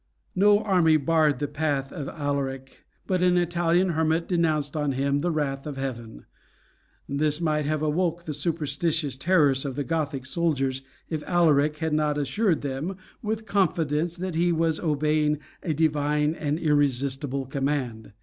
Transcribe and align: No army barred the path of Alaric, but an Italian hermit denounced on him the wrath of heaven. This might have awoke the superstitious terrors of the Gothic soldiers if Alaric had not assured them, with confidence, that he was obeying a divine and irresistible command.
No 0.33 0.63
army 0.63 0.97
barred 0.97 1.37
the 1.37 1.47
path 1.47 1.93
of 1.93 2.09
Alaric, 2.09 2.85
but 3.05 3.21
an 3.21 3.37
Italian 3.37 3.89
hermit 3.89 4.27
denounced 4.27 4.75
on 4.75 4.93
him 4.93 5.19
the 5.19 5.29
wrath 5.29 5.67
of 5.67 5.77
heaven. 5.77 6.25
This 7.07 7.39
might 7.39 7.65
have 7.67 7.83
awoke 7.83 8.23
the 8.23 8.33
superstitious 8.33 9.15
terrors 9.15 9.63
of 9.63 9.75
the 9.75 9.83
Gothic 9.83 10.25
soldiers 10.25 10.81
if 11.07 11.21
Alaric 11.27 11.77
had 11.77 11.93
not 11.93 12.17
assured 12.17 12.61
them, 12.63 12.97
with 13.21 13.45
confidence, 13.45 14.17
that 14.17 14.33
he 14.33 14.51
was 14.51 14.79
obeying 14.79 15.37
a 15.61 15.71
divine 15.71 16.33
and 16.33 16.57
irresistible 16.57 17.45
command. 17.45 18.11